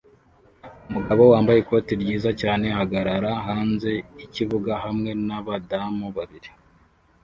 Umugabo 0.89 1.23
wambaye 1.31 1.57
ikoti 1.59 1.93
ryiza 2.01 2.29
cyane 2.41 2.65
ahagarara 2.73 3.31
hanze 3.45 3.91
yikibuga 4.17 4.73
hamwe 4.83 5.11
nabadamu 5.27 6.05
babiri 6.17 6.49